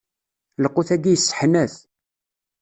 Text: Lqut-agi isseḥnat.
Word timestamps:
Lqut-agi 0.63 1.11
isseḥnat. 1.15 1.73